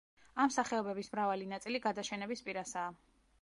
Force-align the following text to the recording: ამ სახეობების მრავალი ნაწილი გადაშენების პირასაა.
ამ 0.45 0.53
სახეობების 0.53 1.11
მრავალი 1.15 1.49
ნაწილი 1.51 1.83
გადაშენების 1.85 2.43
პირასაა. 2.49 2.97